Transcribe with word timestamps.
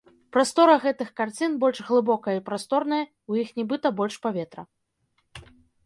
Прастора 0.35 0.77
гэтых 0.85 1.09
карцін 1.21 1.51
больш 1.65 1.83
глыбокая 1.91 2.35
і 2.39 2.43
прасторная, 2.49 3.05
у 3.33 3.41
іх 3.45 3.55
нібыта 3.61 3.87
больш 4.01 4.15
паветра. 4.29 4.61